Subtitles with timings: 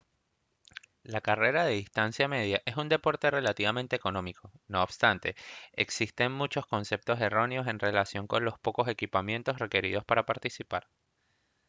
[1.03, 5.35] la carrera de distancia media es un deporte relativamente económico no obstante
[5.73, 10.87] existen muchos conceptos erróneos en relación con los pocos equipamientos requeridos para participar